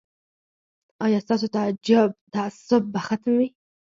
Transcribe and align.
ایا 1.05 1.19
ستاسو 1.25 1.47
تعصب 2.33 2.81
به 2.93 2.99
ختم 3.07 3.31
وي؟ 3.37 3.47